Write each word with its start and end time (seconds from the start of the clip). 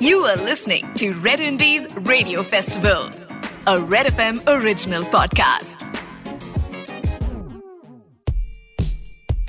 You 0.00 0.18
are 0.30 0.36
listening 0.36 0.84
to 0.94 1.06
Red 1.22 1.40
Indies 1.40 1.86
Radio 2.08 2.42
Festival, 2.44 3.08
a 3.66 3.80
Red 3.92 4.06
FM 4.10 4.36
original 4.52 5.06
podcast. 5.14 5.84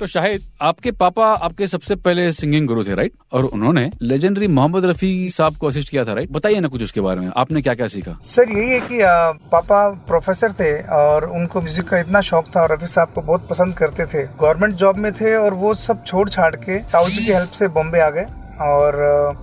तो 0.00 0.06
शाहिद 0.06 0.42
आपके 0.62 0.90
पापा 0.90 1.26
आपके 1.34 1.66
सबसे 1.66 1.94
पहले 1.94 2.32
सिंगिंग 2.32 2.66
गुरु 2.66 2.84
थे 2.84 2.94
राइट 2.94 3.12
और 3.32 3.44
उन्होंने 3.44 3.90
लेजेंडरी 4.02 4.46
मोहम्मद 4.46 4.84
रफी 4.84 5.30
साहब 5.30 5.56
को 5.56 5.66
असिस्ट 5.66 5.88
किया 5.88 6.04
था 6.04 6.12
राइट 6.12 6.30
बताइए 6.32 6.60
ना 6.60 6.68
कुछ 6.68 6.82
उसके 6.82 7.00
बारे 7.00 7.20
में 7.20 7.30
आपने 7.36 7.62
क्या 7.62 7.74
क्या 7.74 7.86
सीखा? 7.86 8.18
सर 8.22 8.50
यही 8.50 8.70
है 8.70 8.80
कि 8.80 9.00
आ, 9.00 9.32
पापा 9.32 9.88
प्रोफेसर 9.88 10.52
थे 10.52 10.82
और 10.82 11.30
उनको 11.30 11.60
म्यूज़िक 11.60 11.88
का 11.88 11.98
इतना 11.98 12.20
शौक 12.20 12.44
था 12.56 12.62
और 12.62 12.72
रफी 12.72 12.86
साहब 12.86 13.12
को 13.14 13.20
बहुत 13.20 13.48
पसंद 13.48 13.78
करते 13.78 14.06
थे। 14.06 14.26
गवर्नमेंट 14.26 14.74
जॉब 14.74 14.96
में 14.96 15.12
थे 15.12 15.36
और 15.36 15.54
वो 15.54 15.74
सब 15.74 16.04
छोड़ 16.04 16.28
छाड़ 16.28 16.54
के 16.56 16.78
राहुल 16.78 17.10
जी 17.10 17.26
की 17.26 17.32
हेल्प 17.32 17.50
से 17.50 17.68
बॉम्बे 17.68 18.00
आ 18.00 18.10
गए। 18.10 18.26
और 18.60 18.96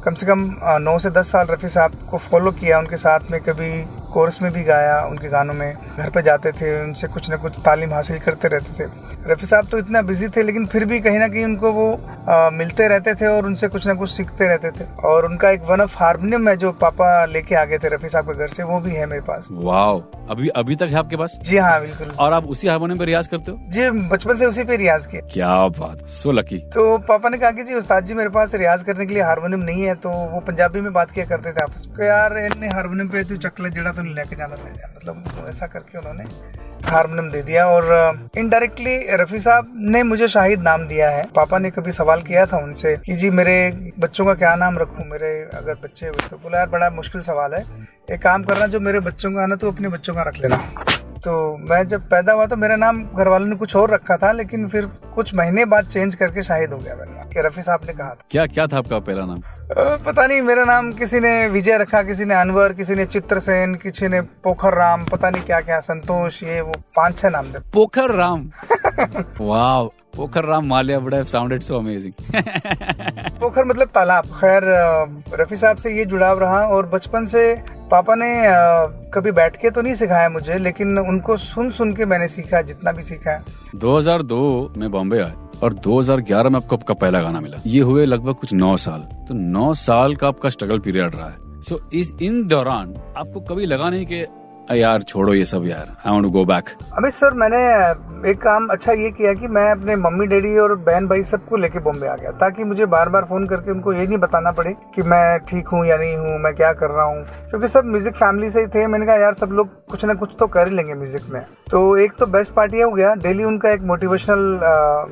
कम 0.06 0.14
से 0.14 0.26
कम 0.26 0.40
नौ 0.82 0.98
से 1.00 1.10
दस 1.10 1.32
साल 1.32 1.48
रफ़ी 1.48 1.70
साहब 1.70 1.92
को 2.10 2.18
फॉलो 2.30 2.52
किया, 2.54 2.80
उनके 2.80 2.98
साथ 2.98 3.32
में 3.32 3.40
कभी 3.42 3.70
कोर्स 4.18 4.42
में 4.42 4.52
भी 4.52 4.64
गाया 4.64 5.00
उनके 5.06 5.30
गानों 5.30 5.54
में 5.54 5.74
घर 5.98 6.10
पे 6.10 6.22
जाते 6.24 6.52
थे 6.52 6.70
उनसे 6.84 7.08
कुछ 7.08 7.30
ना 7.30 7.38
कुछ 7.38 7.60
तालीम 7.66 7.94
हासिल 7.94 8.20
करते 8.20 8.48
रहते 8.48 8.84
थे। 8.84 9.32
रफ़ी 9.32 9.48
साहब 9.48 9.68
तो 9.72 9.78
इतना 9.78 10.02
बिज़ी 10.04 10.28
थे 10.28 10.44
लेकिन 10.44 10.66
फिर 10.66 10.86
भी 10.86 11.00
कहीं 11.00 11.20
ना 11.20 11.28
कहीं 11.28 11.44
उनको 11.46 11.72
वो 11.72 11.88
आ, 12.28 12.50
मिलते 12.52 12.88
रहते 12.88 13.14
थे 13.16 13.28
और 13.28 13.46
उनसे 13.46 13.68
कुछ 13.68 13.86
ना 13.88 13.94
कुछ 13.94 14.10
सीखते 14.12 14.48
रहते 14.48 14.72
थे। 14.72 14.86
और 15.08 15.26
उनका 15.26 15.50
एक 15.50 15.62
वन 15.64 15.82
ऑफ़ 15.82 15.96
हारमोनियम 15.98 16.48
है 16.50 16.56
जो 16.58 16.72
पापा 16.82 17.10
लेके 17.26 17.56
आ 17.56 17.64
गए 17.66 17.78
थे 17.78 17.90
रफ़ी 17.90 18.10
साहब 18.10 18.32
के 18.32 18.38
घर 18.38 18.48
से 18.48 18.64
वो 18.64 18.80
भी 18.80 18.92
है 18.92 19.06
मेरे 19.06 19.22
पास। 19.22 19.48
वाह 19.52 20.32
अभी 20.32 20.48
अभी 20.58 20.76
तक 20.76 20.88
है 20.90 20.96
आपके 20.96 21.18
पास? 21.18 21.38
जी 21.44 21.58
हाँ 21.58 21.80
बिल्कुल। 21.82 22.10
और 22.20 22.34
आप 22.34 22.46
उसी 22.48 22.68
हारमोनियम 22.68 23.00
पे 23.00 23.06
रियाज 23.06 23.28
करते 23.28 23.52
हो? 23.52 23.58
जी 23.70 23.90
बचपन 24.10 24.36
से 24.36 24.46
उसी 24.46 24.64
पे 24.64 24.76
रियाज 24.78 25.06
किया। 25.06 25.22
क्या 25.34 25.68
बात 25.80 26.06
सो 26.16 26.32
लकी 26.32 26.58
तो 26.74 26.98
पापा 27.08 27.30
ने 27.30 27.38
कहा 27.38 27.52
कि 27.52 27.64
जी 27.64 27.74
उस्ताद 27.76 28.06
जी 28.06 28.14
मेरे 28.14 28.30
पास 28.30 28.56
रियाज 28.56 28.84
करने 28.84 29.06
के 29.06 29.14
लिए 29.14 29.24
हारमोनियम 29.24 29.64
नहीं 29.64 29.84
है 29.84 29.96
तो 29.98 30.10
वो 30.10 30.40
पंजाबी 30.48 30.82
में 30.82 30.92
बात 30.94 31.12
किया 31.12 31.26
करते 31.26 31.52
थे 31.52 31.64
आपस 31.64 31.88
में। 31.90 32.06
यार 32.08 32.38
इन्हें 32.40 32.72
हारमोनियम 32.72 33.10
पे 33.10 33.24
तू 33.24 33.38
चकले 33.48 33.70
जड़ा 33.70 33.92
तो 33.92 34.04
लेके 34.16 34.36
जाना 34.36 34.56
मतलब 34.98 35.46
ऐसा 35.50 35.68
करके 35.68 35.98
उन्होंने 35.98 36.24
हारमोनियम 36.88 37.32
दे 37.32 37.42
दिया 37.42 37.66
और 37.68 37.86
इनडायरेक्टली 38.38 38.98
रफी 39.10 39.40
साहब 39.40 39.74
ने 39.76 40.04
मुझे 40.04 40.28
शाहिद 40.28 40.62
नाम 40.62 40.88
दिया 40.88 41.10
है। 41.10 41.24
पापा 41.36 41.60
ने 41.60 41.72
कभी 41.72 41.92
सवाल 41.92 42.22
किया 42.22 42.46
था 42.46 42.58
उनसे 42.58 42.96
कि 42.98 43.16
जी 43.16 43.30
मेरे 43.30 43.58
बच्चों 44.00 44.26
का 44.26 44.34
क्या 44.34 44.56
नाम 44.56 44.78
रखू? 44.78 45.04
मेरे 45.04 45.50
अगर 45.58 45.74
बच्चे 45.74 46.12
तो 46.12 46.38
बोला, 46.38 46.58
यार, 46.58 46.70
बड़ा 46.70 46.90
मुश्किल 46.90 47.22
सवाल 47.22 47.54
है। 47.54 47.88
एक 48.12 48.22
काम 48.22 48.44
करना, 48.44 48.68
जो 48.68 48.80
मेरे 48.80 49.00
बच्चों 49.00 49.32
का 49.32 49.46
ना 49.46 49.56
तो 49.56 49.72
अपने 49.72 49.88
बच्चों 49.88 50.16
का 50.16 50.22
रख 50.22 50.38
लेना। 50.38 50.58
तो 51.28 51.36
मैं 51.70 51.82
जब 51.88 52.08
पैदा 52.10 52.34
हुआ 52.34 52.46
तो 52.46 52.56
मेरा 52.56 52.76
नाम 52.76 53.04
घर 53.18 53.28
वालों 53.28 53.48
ने 53.48 53.56
कुछ 53.56 53.76
और 53.76 53.94
रखा 53.94 54.16
था 54.18 54.32
लेकिन 54.32 54.68
फिर 54.68 54.86
कुछ 55.16 55.34
महीने 55.36 55.66
बाद 55.66 55.86
चेंज 55.86 56.16
करके 56.16 56.44
शाहिद 56.44 56.74
हो 56.74 56.78
गया 56.78 56.96
मेरा 56.96 57.24
कि 57.24 57.48
रफी 57.48 57.62
साहब 57.62 57.80
ने 57.88 57.94
कहा 57.94 58.10
था। 58.10 58.24
क्या 58.32 58.46
क्या 58.46 58.68
था 58.68 58.78
आपका 58.78 59.00
पहला 59.00 59.26
नाम? 59.26 59.42
पता 60.06 60.26
नहीं 60.28 60.42
मेरा 60.42 60.64
नाम 60.66 60.92
किसी 60.92 61.20
ने 61.20 61.48
विजय 61.48 61.78
रखा 61.78 62.02
किसी 62.04 62.26
ने 62.26 62.36
अनवर 62.36 62.74
किसी 62.74 62.96
ने 62.96 63.06
चित्रसेन 63.06 63.76
किसी 63.76 64.08
ने 64.08 64.22
पोखर 64.46 64.74
राम 64.74 65.04
पता 65.06 65.30
नहीं 65.30 65.44
क्या 65.44 65.60
क्या 65.62 65.80
संतोष 65.80 66.42
ये 66.44 66.62
वो 66.62 66.74
पाँच 66.96 67.18
छह 67.18 67.30
नाम 67.30 67.46
थे। 67.46 67.60
पोखर 67.74 68.16
राम? 68.16 68.50
वाह 69.42 69.84
पोखर 70.18 70.46
राम 70.46 70.66
मालिया 70.66 71.00
बड़ा 71.00 71.24
साउंडेड 71.24 71.62
सो 71.62 71.78
अमेजिंग 71.80 72.14
पोखर 73.40 73.66
मतलब 73.66 73.88
तालाब। 73.96 74.26
खैर 74.40 74.64
रफी 75.42 75.56
साहब 75.56 75.78
से 75.78 75.98
ये 75.98 76.06
जुड़ाव 76.06 76.40
रहा 76.40 76.66
और 76.68 76.88
बचपन 76.88 77.26
से 77.26 77.44
पापा 77.88 78.16
ने 78.16 78.30
कभी 79.14 79.32
बैठ 79.32 79.56
के 79.56 79.70
तो 79.70 79.82
नहीं 79.82 79.94
सिखाया 79.96 80.30
मुझे 80.30 80.58
लेकिन 80.58 80.98
उनको 81.00 81.38
सुन 81.38 81.70
सुन 81.72 81.94
के 81.94 82.06
मैंने 82.06 82.28
सीखा 82.28 82.62
जितना 82.62 82.92
भी 82.92 83.04
सीखा 83.04 83.32
है। 83.32 83.44
दो 83.76 83.98
हज़ार 83.98 84.22
दो 84.24 84.40
में 84.78 84.90
बॉम्बे 84.92 85.20
आए 85.20 85.34
और 85.64 85.74
2011 85.86 86.50
में 86.50 86.58
आपको 86.58 86.76
आपका 86.76 86.94
पहला 86.94 87.22
गाना 87.22 87.42
मिला। 87.42 87.58
ये 87.66 87.82
हुए 87.82 88.06
लगभग 88.06 88.34
कुछ 88.34 88.54
नौ 88.54 88.76
साल। 88.78 89.00
तो 89.28 89.34
नौ 89.34 89.74
साल 89.76 90.16
का 90.16 90.28
आपका 90.28 90.50
स्ट्रगल 90.50 90.80
पीरियड 90.80 91.16
रहा 91.16 91.30
है। 91.30 91.62
सो 91.62 91.76
so, 91.76 91.94
इस 91.94 92.12
इन 92.22 92.46
दौरान 92.48 92.94
आपको 93.18 93.40
कभी 93.44 93.66
लगा 93.66 93.90
नहीं 93.90 94.06
कि 94.06 94.26
यार, 94.70 95.02
छोड़ो 95.02 95.34
ये 95.34 95.46
सब 95.46 95.66
यार। 95.66 95.88
I 96.06 96.12
want 96.12 96.24
to 96.24 96.30
go 96.30 96.44
back 96.46 96.70
अभी 96.98 97.10
सर, 97.12 97.34
मैंने 97.34 97.58
एक 98.30 98.42
काम 98.42 98.68
अच्छा 98.68 98.94
ये 98.94 99.10
किया 99.12 99.34
कि 99.34 99.48
मैं 99.48 99.70
अपने 99.72 99.96
मम्मी, 99.96 100.26
डैडी 100.28 100.58
और 100.58 100.74
बहन, 100.78 101.08
भाई 101.08 101.24
सबको 101.24 101.58
लेके 101.58 101.80
बॉम्बे 101.80 102.08
आ 102.08 102.16
गया, 102.16 102.32
ताकि 102.32 102.64
मुझे 102.64 102.86
बार 102.86 103.10
बार 103.10 103.26
फ़ोन 103.26 103.46
करके 103.48 103.72
उनको 103.72 103.94
ये 103.94 104.08
नहीं 104.08 104.18
बताना 104.18 104.52
पड़े 104.52 104.74
कि 104.96 105.02
मैं 105.02 105.40
ठीक 105.40 105.68
हूँ 105.68 105.86
या 105.86 105.98
नहीं 105.98 106.16
हूँ, 106.18 106.38
मैं 106.40 106.54
क्या 106.56 106.72
कर 106.74 106.90
रहा 106.90 107.06
हूँ। 107.06 107.24
क्योंकि 107.50 107.68
सब 107.68 107.86
म्यूज़िक 107.86 108.16
फैमिली 108.16 108.50
से 108.50 108.62
ही 108.62 108.68
थे, 108.68 108.88
मैंने 108.88 109.06
कहा, 109.06 109.16
यार, 109.16 109.34
सब 109.34 109.52
लोग 109.52 109.70
कुछ 109.90 110.06
ना 110.06 110.14
कुछ 110.14 110.36
तो 110.40 110.48
कर 110.48 110.70
लेंगे 110.70 110.94
म्यूज़िक 110.94 111.30
में। 111.30 111.42
तो 111.72 111.98
एक 111.98 112.12
तो 112.20 112.26
बेस्ट 112.26 112.54
पार्टी 112.54 112.82
हो 112.82 112.92
गया। 112.92 113.14
डेली 113.16 113.44
उनका 113.44 113.72
एक 113.72 113.82
मोटिवेशनल 113.84 114.60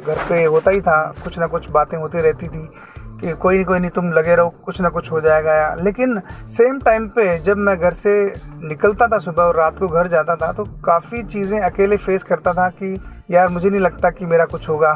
घर 0.07 0.25
पे 0.29 0.43
होता 0.43 0.71
ही 0.71 0.81
था, 0.81 1.01
कुछ 1.23 1.39
ना 1.39 1.47
कुछ 1.47 1.69
बातें 1.69 1.97
होती 1.97 2.21
रहती 2.21 2.47
थी। 2.47 2.69
कि 3.15 3.33
कोई 3.33 3.55
नहीं 3.55 3.65
कोई 3.65 3.79
नहीं, 3.79 3.89
तुम 3.91 4.11
लगे 4.13 4.35
रहो, 4.35 4.49
कुछ 4.65 4.79
ना 4.81 4.89
कुछ 4.89 5.11
हो 5.11 5.21
जाएगा 5.21 5.73
लेकिन 5.75 6.19
सेम 6.57 6.79
टाइम 6.79 7.07
पे 7.09 7.37
जब 7.39 7.57
मैं 7.57 7.77
घर 7.77 7.93
से 7.93 8.13
निकलता 8.63 9.07
था 9.07 9.17
सुबह 9.19 9.43
और 9.43 9.55
रात 9.55 9.77
को 9.79 9.87
घर 9.87 10.07
जाता 10.07 10.35
था 10.35 10.51
तो 10.53 10.63
काफ़ी 10.85 11.23
चीज़ें 11.25 11.59
अकेले 11.61 11.97
फेस 11.97 12.23
करता 12.23 12.53
था 12.53 12.69
कि 12.71 12.97
यार 13.31 13.47
मुझे 13.47 13.69
नहीं 13.69 13.81
लगता 13.81 14.09
कि 14.09 14.25
मेरा 14.25 14.45
कुछ 14.45 14.67
होगा। 14.69 14.91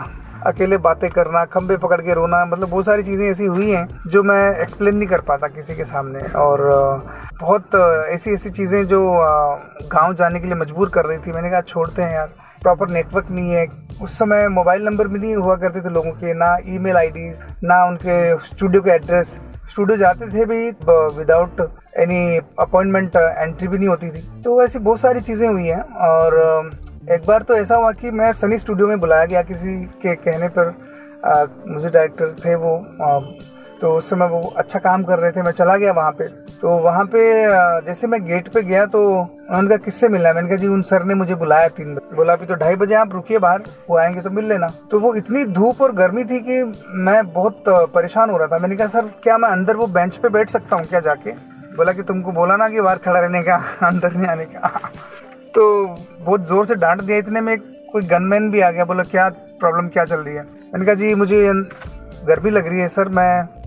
अकेले 0.48 0.78
बातें 0.78 1.10
करना 1.10 1.44
खंबे 1.46 1.76
पकड़ 1.78 2.00
के 2.02 2.14
रोना 2.14 2.44
मतलब 2.46 2.70
बहुत 2.70 2.86
सारी 2.86 3.04
चीज़ें 3.04 3.26
ऐसी 3.30 3.46
हुई 3.46 3.70
हैं 3.70 3.88
जो 4.08 4.22
मैं 4.24 4.60
एक्सप्लेन 4.62 4.96
नहीं 4.96 5.08
कर 5.08 5.22
पाता 5.22 5.48
किसी 5.48 5.76
के 5.76 5.84
सामने। 5.86 6.20
और 6.36 6.62
बहुत 7.40 7.76
ऐसी 8.10 8.34
ऐसी 8.34 8.50
चीज़ें 8.50 8.84
जो 8.88 9.02
गाँव 9.92 10.14
जाने 10.14 10.40
के 10.40 10.48
लिए 10.48 10.56
मजबूर 10.56 10.90
कर 10.90 11.06
रही 11.06 11.18
थी। 11.18 11.32
मैंने 11.32 11.50
कहा, 11.50 11.62
छोड़ते 11.62 12.02
हैं 12.02 12.14
यार। 12.14 12.30
प्रॉपर 12.62 12.90
नेटवर्क 12.90 13.28
नहीं 13.32 13.52
है। 13.52 13.66
उस 14.04 14.18
समय 14.18 14.48
मोबाइल 14.50 14.84
नंबर 14.84 15.08
भी 15.08 15.20
नहीं 15.20 15.36
हुआ 15.36 15.56
करते 15.58 15.82
थे 15.82 15.90
लोगों 15.94 16.12
के 16.14 16.34
ना 16.34 16.56
ईमेल 16.68 16.98
आईडी 16.98 17.30
ना 17.64 17.84
उनके 17.86 18.38
स्टूडियो 18.48 18.82
के 18.82 18.92
एड्रेस 18.92 19.38
स्टूडियो 19.72 19.98
जाते 19.98 20.28
थे 20.28 20.46
भी 20.46 20.70
विदाउट 21.18 21.62
एनी 22.00 22.38
अपॉइंटमेंट 22.60 23.16
एंट्री 23.16 23.68
भी 23.68 23.78
नहीं 23.78 23.88
होती 23.88 24.10
थी। 24.10 24.22
तो 24.44 24.62
ऐसी 24.64 24.80
बहुत 24.80 25.00
सारी 25.00 25.22
चीज़ें 25.22 25.48
हुई 25.48 25.68
हैं 25.68 25.82
और 26.08 26.38
एक 27.12 27.26
बार 27.28 27.42
तो 27.42 27.56
ऐसा 27.56 27.76
हुआ 27.76 27.92
कि 27.92 28.12
मैं 28.12 28.32
सनी 28.34 28.58
स्टूडियो 28.58 28.88
में 28.88 29.00
बुलाया 29.00 29.26
गया 29.26 29.42
किसी 29.44 29.76
के 30.02 30.16
कहने 30.18 30.48
पर। 30.50 30.74
आ, 31.26 31.46
मुझे 31.68 31.90
डायरेक्टर 31.90 32.36
थे 32.46 32.56
वो 32.56 32.76
आ, 33.02 33.20
तो 33.82 33.94
उस 33.98 34.10
समय 34.10 34.28
वो 34.28 34.42
अच्छा 34.58 34.80
काम 34.80 35.04
कर 35.04 35.20
रहे 35.20 35.32
थे 35.32 35.42
मैं 35.42 35.52
चला 35.52 35.76
गया 35.78 35.92
वहाँ 35.94 36.12
पे। 36.12 36.28
तो 36.62 36.70
वहाँ 36.70 37.06
पे 37.06 37.20
जैसे 37.86 38.08
मैं 38.08 38.26
गेट 38.26 38.48
पे 38.48 38.62
गया 38.62 38.86
तो 38.86 39.02
उन्होंने 39.20 39.68
कहा 39.68 39.78
किससे 39.78 40.08
मिलना 40.08 40.30
है? 40.30 40.36
मैंने 40.36 40.48
कहा, 40.48 40.58
जी, 40.58 40.68
उन 40.68 40.82
सर 40.82 41.04
ने 41.04 41.14
मुझे 41.14 41.36
बुलाया 41.36 41.68
तीन 41.68 41.96
बजे। 41.96 42.16
बोला, 42.16 42.34
अभी 42.34 42.46
तो 42.46 42.54
ढाई 42.54 42.76
बजे 42.76 42.96
आप 42.96 43.14
रुकिए 43.14 43.38
बाहर, 43.38 43.62
वो 43.90 43.98
आएँगे 43.98 44.22
तो 44.22 44.30
मिल 44.30 44.46
लेना। 44.46 44.68
तो 44.92 45.00
वो 45.00 45.16
इतनी 45.16 45.46
धूप 45.46 45.82
और 45.82 45.92
गर्मी 45.92 46.24
थी 46.24 46.40
कि 46.40 46.74
मैं 46.90 47.34
बहुत 47.34 47.64
परेशान 47.68 48.30
हो 48.30 48.38
रहा 48.38 48.48
था। 48.48 48.58
मैंने 48.58 48.76
कहा, 48.76 48.88
सर, 48.88 49.02
क्या 49.02 49.38
मैं 49.38 49.50
अंदर 49.50 49.76
वो 49.76 49.88
बेंच 49.88 50.16
पे 50.16 50.30
बैठ 50.30 50.50
सकता 50.50 50.76
हूँ 50.76 50.86
क्या 50.86 51.00
जाके? 51.00 51.32
बोला 51.78 51.92
कि, 51.92 52.04
तुमको 52.04 52.32
बोला 52.32 52.56
ना 52.56 52.70
कि 52.70 52.82
बाहर 52.82 52.98
खड़ा 52.98 53.20
रहने 53.20 53.42
का, 53.42 53.56
अंदर 53.84 54.14
नहीं 54.14 54.28
आने 54.28 54.46
का। 54.46 54.80
तो 55.56 55.96
बहुत 56.20 56.48
ज़ोर 56.48 56.66
से 56.66 56.76
डांट 56.76 57.02
दिया 57.02 57.18
इतने 57.18 57.42
में, 57.42 57.60
कोई 57.60 58.02
गनमैन 58.02 58.52
भी 58.52 58.62
आ 58.62 58.72
गया, 58.72 58.86
बोला, 58.86 59.04
क्या 59.04 59.30
प्रॉब्लम 59.30 59.88
क्या 59.88 60.06
चल 60.06 60.20
रही 60.20 60.36
है? 60.36 60.42
मैंने 60.42 60.86
कहा, 60.86 60.96
जी, 60.96 61.16
मुझे 61.16 61.54
गर्मी 62.28 62.50
लग 62.50 62.68
रही 62.68 62.80
है, 62.80 62.88
सर, 62.88 63.10
मैं 63.10 63.60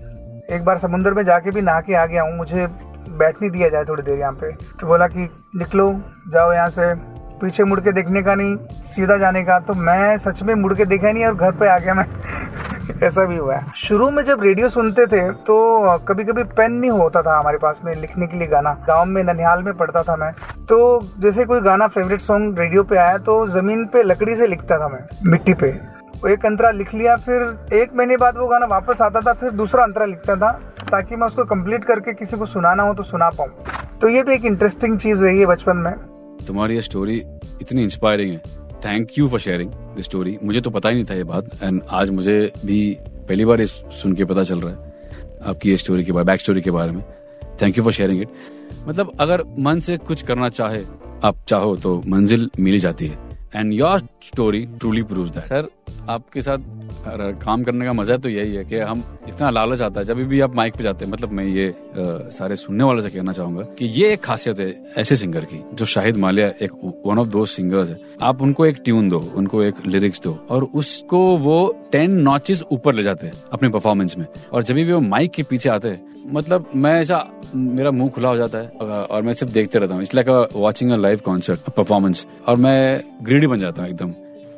एक 0.55 0.65
बार 0.65 0.77
समुद्र 0.77 1.13
में 1.13 1.23
जाके 1.23 1.51
भी 1.51 1.61
नहा 1.61 1.81
के 1.81 1.95
आ 1.95 2.05
गया 2.05 2.21
हूँ, 2.21 2.37
मुझे 2.37 2.67
बैठ 3.09 3.41
नहीं 3.41 3.51
दिया 3.51 3.69
जाए 3.69 3.83
थोड़ी 3.83 4.03
देर 4.03 4.19
यहाँ 4.19 4.33
पे। 4.33 4.51
तो 4.79 4.87
बोला 4.87 5.07
कि 5.07 5.29
निकलो, 5.55 5.91
जाओ 6.27 6.53
यहाँ 6.53 6.67
से। 6.69 6.93
पीछे 7.41 7.63
मुड़ 7.63 7.79
के 7.79 7.91
देखने 7.91 8.21
का 8.21 8.35
नहीं, 8.35 8.55
सीधा 8.85 9.17
जाने 9.17 9.43
का। 9.43 9.59
तो 9.59 9.73
मैं 9.73 10.17
सच 10.17 10.41
में 10.43 10.53
मुड़ 10.55 10.73
के 10.73 10.85
देखा 10.85 11.11
नहीं 11.11 11.25
और 11.25 11.35
घर 11.35 11.51
पे 11.51 11.67
आ 11.67 11.77
गया 11.79 11.93
मैं। 11.93 12.05
ऐसा 13.03 13.25
भी 13.25 13.37
हुआ 13.37 13.55
है। 13.55 13.71
शुरू 13.75 14.09
में 14.11 14.23
जब 14.23 14.41
रेडियो 14.43 14.69
सुनते 14.69 15.05
थे 15.07 15.21
तो 15.31 15.97
कभी 16.07 16.23
कभी 16.23 16.43
पेन 16.43 16.71
नहीं 16.71 16.91
होता 16.91 17.21
था 17.21 17.37
हमारे 17.39 17.57
पास 17.57 17.79
में 17.85 17.93
लिखने 17.95 18.27
के 18.27 18.37
लिए 18.37 18.47
गाना। 18.47 18.73
गाँव 18.87 19.05
में, 19.05 19.23
ननिहाल 19.23 19.63
में 19.63 19.73
पढ़ता 19.73 20.03
था 20.03 20.15
मैं। 20.15 20.31
तो 20.65 21.01
जैसे 21.19 21.45
कोई 21.45 21.61
गाना 21.61 21.87
फेवरेट 21.87 22.21
सॉन्ग 22.21 22.59
रेडियो 22.59 22.83
पे 22.83 22.97
आया 22.97 23.17
तो 23.17 23.45
ज़मीन 23.47 23.85
पे 23.85 24.03
लकड़ी 24.03 24.35
से 24.35 24.47
लिखता 24.47 24.77
था 24.79 24.87
मैं, 24.87 24.99
मिट्टी 25.25 25.53
पे। 25.53 25.67
एक 26.27 26.45
अंतरा 26.45 26.69
लिख 26.71 26.93
लिया, 26.93 27.15
फिर 27.15 27.41
एक 27.73 27.95
महीने 27.95 28.17
बाद 28.17 28.37
वो 28.37 28.47
गाना 28.47 28.65
वापस 28.65 29.01
आता 29.01 29.19
था, 29.19 29.33
फिर 29.33 29.51
दूसरा 29.51 29.83
अंतरा 29.83 30.05
लिखता 30.05 30.35
था। 30.35 30.59
ताकि 30.93 31.15
मैं 31.15 31.27
उसको 31.27 31.43
कंप्लीट 31.45 31.83
करके 31.83 32.13
किसी 32.13 32.37
को 32.37 32.45
सुनाना 32.47 32.83
हो 32.83 32.93
तो 32.93 33.03
सुना 33.03 33.29
पाऊँ। 33.29 33.97
तो 34.01 34.07
ये 34.07 34.23
भी 34.23 34.33
एक 34.33 34.45
इंटरेस्टिंग 34.45 34.97
चीज़ 34.99 35.23
रही 35.23 35.39
है 35.39 35.45
बचपन 35.45 35.77
में। 35.77 35.93
तुम्हारी 36.47 36.75
ये 36.75 36.81
स्टोरी 36.81 37.15
इतनी 37.61 37.83
इंस्पायरिंग 37.83 38.31
है। 38.31 38.41
Thank 38.85 39.17
you 39.17 39.27
for 39.29 39.39
sharing 39.39 39.71
the 39.97 40.01
story 40.01 40.37
मुझे 40.43 40.61
तो 40.61 40.69
पता 40.69 40.89
ही 40.89 40.95
नहीं 40.95 41.05
था 41.09 41.13
ये 41.13 41.23
बात 41.23 41.49
एंड 41.63 41.81
आज 41.91 42.09
मुझे 42.09 42.39
भी 42.65 42.79
पहली 43.29 43.45
बार 43.45 43.61
इस 43.61 43.71
सुन 44.01 44.13
के 44.13 44.25
पता 44.25 44.43
चल 44.43 44.61
रहा 44.61 44.71
है 44.71 44.91
आपकी 45.47 45.69
ये 45.69 45.77
स्टोरी 45.77 46.03
के 46.03 46.11
बारे 46.11 46.25
बैक 46.25 46.41
स्टोरी 46.41 46.61
के 46.61 46.71
बारे 46.71 46.91
में। 46.91 47.03
Thank 47.61 47.77
you 47.77 47.83
for 47.83 47.93
sharing 47.93 48.21
it 48.21 48.29
मतलब 48.87 49.11
अगर 49.19 49.43
मन 49.59 49.79
से 49.79 49.97
कुछ 50.07 50.21
करना 50.21 50.49
चाहे 50.49 50.83
आप 51.25 51.35
चाहो 51.47 51.75
तो 51.75 52.01
मंजिल 52.07 52.49
मिली 52.59 52.77
जाती 52.77 53.07
है। 53.07 53.17
And 53.55 53.73
your 53.73 53.99
story 54.23 54.65
truly 54.79 55.03
prove 55.03 55.29
that 55.29 55.45
sir 55.45 55.67
आपके 56.09 56.41
साथ 56.41 56.57
काम 57.41 57.63
करने 57.63 57.85
का 57.85 57.93
मज़ा 57.93 58.15
तो 58.17 58.29
यही 58.29 58.55
है 58.55 58.63
कि 58.65 58.77
हम 58.77 59.03
इतना 59.27 59.49
लालच 59.49 59.81
आता 59.81 59.99
है। 59.99 60.05
जब 60.05 60.17
भी 60.27 60.39
आप 60.41 60.55
माइक 60.55 60.75
पे 60.75 60.83
जाते 60.83 61.05
हैं 61.05 61.11
मतलब 61.11 61.31
मैं 61.31 61.45
ये 61.45 61.67
आ, 61.67 61.73
सारे 62.29 62.55
सुनने 62.55 62.83
वालों 62.83 63.01
से 63.01 63.09
कहना 63.09 63.31
चाहूँगा 63.31 63.63
कि 63.79 63.85
ये 63.85 64.11
एक 64.13 64.21
खासियत 64.21 64.59
है 64.59 64.73
ऐसे 64.97 65.15
सिंगर 65.15 65.45
की 65.45 65.61
जो 65.73 65.85
शाहिद 65.85 66.17
मालिया 66.17 66.47
एक 66.61 66.71
वन 67.05 67.19
ऑफ़ 67.19 67.27
दो 67.27 67.45
सिंगर्स 67.47 67.89
है। 67.89 67.99
आप 68.21 68.41
उनको 68.41 68.65
एक 68.65 68.81
ट्यून 68.85 69.09
दो 69.09 69.19
उनको 69.35 69.63
एक 69.63 69.85
लिरिक्स 69.87 70.21
दो 70.21 70.33
और 70.49 70.63
उसको 70.63 71.25
वो 71.37 71.57
टेन 71.91 72.19
नॉचेस 72.21 72.63
ऊपर 72.71 72.95
ले 72.95 73.03
जाते 73.03 73.27
हैं 73.27 73.33
अपने 73.53 73.69
परफॉर्मेंस 73.69 74.17
में। 74.17 74.25
और 74.53 74.63
जब 74.63 74.75
भी 74.75 74.91
वो 74.91 74.99
माइक 75.01 75.31
के 75.31 75.43
पीछे 75.43 75.69
आते 75.69 75.89
हैं 75.89 76.11
मतलब 76.33 76.69
मैं 76.75 76.99
ऐसा 77.01 77.25
मेरा 77.55 77.91
मुँह 77.91 78.09
खुला 78.09 78.29
हो 78.29 78.37
जाता 78.37 78.57
है 78.57 78.67
और 79.03 79.21
मैं 79.21 79.33
सिर्फ़ 79.33 79.53
देखते 79.53 79.79
रहता 79.79 79.93
हूँ। 79.93 80.03
इसलिए 80.03 80.45
watching 80.55 80.91
a 80.91 80.97
live 80.97 81.21
concert 81.25 81.69
performance 81.69 82.25
और 82.47 82.55
मैं 82.57 83.01
ग्रीडी 83.23 83.47
बन 83.47 83.57
जाता 83.57 83.81
हूँ 83.81 83.89
एकदम 83.89 84.11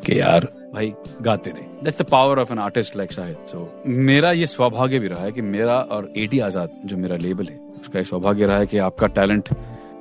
कि 0.05 0.19
यार 0.19 0.47
भाई, 0.73 0.93
गाते 1.21 1.49
रहे। 1.49 1.83
That's 1.83 2.01
the 2.01 2.05
power 2.05 2.39
of 2.39 2.51
an 2.51 2.59
artist 2.59 2.95
like 2.95 3.11
Shahid 3.11 3.37
so 3.45 3.83
मेरा 3.87 4.31
ये 4.31 4.45
सौभाग्य 4.45 4.99
भी 4.99 5.07
रहा 5.07 5.23
है 5.23 5.31
कि 5.31 5.41
मेरा 5.41 5.79
और 5.91 6.11
एटी 6.17 6.39
आज़ाद, 6.39 6.69
जो 6.85 6.97
मेरा 6.97 7.15
लेबल 7.17 7.45
है, 7.45 7.59
उसका 7.81 7.99
एक 7.99 8.05
सौभाग्य 8.05 8.45
रहा 8.45 8.57
है 8.57 8.65
कि 8.65 8.77
आपका 8.77 9.07
टैलेंट 9.07 9.49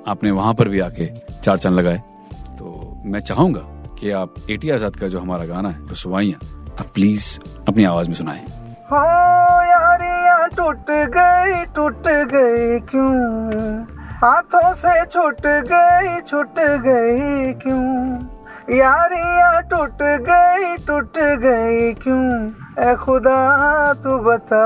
आपने 0.09 0.31
वहाँ 0.31 0.55
पर 0.55 0.69
भी 0.69 0.81
आके 0.81 1.07
चार 1.45 1.59
चंद 1.59 1.79
लगाए। 1.79 2.03
तो 2.59 3.01
मैं 3.05 3.21
चाहूँगा 3.21 3.61
कि 4.01 4.11
आप 4.11 4.35
एटी 4.51 4.71
आज़ाद 4.71 4.97
का 4.97 5.09
जो 5.09 5.21
हमारा 5.21 5.45
गाना 5.45 5.69
है 5.69 5.91
रसवाइया 5.91 6.39
आप 6.81 6.87
प्लीज़ 6.95 7.39
अपनी 7.69 7.85
आवाज़ 7.85 8.09
में 8.09 8.15
सुनाए। 8.15 8.47
टूट 10.57 10.91
गई 10.91 11.65
टूट 11.75 12.07
गई 12.33 12.79
क्यों? 12.81 13.15
हाथों 14.19 14.73
से 14.73 15.05
छूट 15.05 15.47
गई 15.47 16.21
छूट 16.21 16.59
गई 16.59 17.53
क्यों? 17.53 18.34
यारियाँ 18.71 19.63
टूट 19.63 20.03
गई 20.03 20.77
टूट 20.87 21.19
गई 21.19 21.93
क्यों? 21.95 22.51
ए 22.85 22.95
खुदा 22.95 23.93
तू 23.95 24.19
बता। 24.19 24.63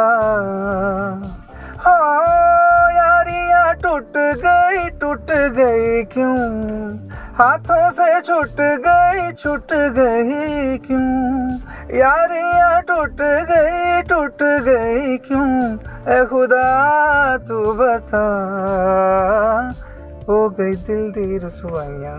हाँ 1.79 2.93
यारियाँ 2.93 3.75
टूट 3.75 4.13
गई 4.17 4.89
टूट 4.89 5.31
गई 5.31 6.05
क्यों? 6.05 6.39
हाथों 7.35 7.91
से 7.91 8.21
छूट 8.21 8.61
गई 8.87 9.33
छूट 9.33 9.73
गई 9.73 10.79
क्यों? 10.79 11.59
यारियाँ 11.99 12.83
टूट 12.83 13.21
गई 13.51 14.03
टूट 14.03 14.43
गई 14.43 15.17
क्यों? 15.17 15.75
ए 16.15 16.25
खुदा 16.25 17.37
तू 17.37 17.73
बता। 17.73 18.27
हो 20.29 20.49
गई 20.49 20.75
दिल 20.75 21.11
दी 21.11 21.39
रसवाइयाँ 21.39 22.19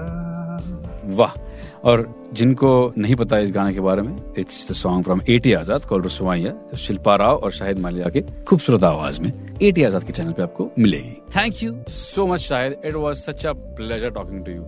वाह। 1.18 1.49
और 1.84 2.08
जिनको 2.34 2.70
नहीं 2.98 3.16
पता 3.16 3.38
इस 3.40 3.52
गाने 3.52 3.74
के 3.74 3.80
बारे 3.80 4.02
में 4.02 4.16
इट्स 4.38 4.72
द 4.72 4.74
सॉन्ग 4.76 5.04
फ्रॉम 5.04 5.22
एटी 5.30 5.54
आज़ाद 5.54 5.86
कॉल 5.90 6.02
रसवाइया 6.04 6.76
शिल्पा 6.78 7.16
राव 7.16 7.36
और 7.36 7.52
शाहिद 7.52 7.80
मालिया 7.80 8.10
के 8.10 8.22
खूबसूरत 8.48 8.84
आवाज़ 8.84 9.22
में 9.22 9.32
एटी 9.62 9.84
आज़ाद 9.84 10.04
के 10.04 10.14
चैनल 10.14 10.32
पे 10.32 10.44
आपको 10.44 10.72
मिलेगी। 10.80 11.16
Thank 11.36 11.64
you 11.64 11.76
so 11.90 12.28
much 12.28 12.40
Shahid. 12.42 12.82
It 12.86 12.94
was 12.94 13.18
such 13.20 13.46
a 13.46 13.54
pleasure 13.80 14.10
talking 14.20 14.46
to 14.46 14.52
you 14.52 14.66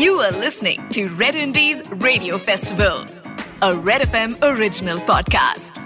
You 0.00 0.20
are 0.24 0.34
listening 0.42 0.82
to 0.96 1.02
Red 1.20 1.38
Indies 1.44 1.80
Radio 2.04 2.38
Festival, 2.50 3.02
a 3.68 3.74
Red 3.88 4.06
FM 4.06 4.38
original 4.50 5.04
podcast. 5.10 5.77